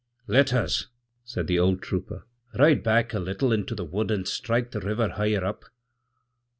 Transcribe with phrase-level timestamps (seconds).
[0.25, 0.87] 'Let us,'
[1.23, 2.25] saidthe old trooper,
[2.57, 5.65] 'ride back a little into the wood, and strike theriver higher up.'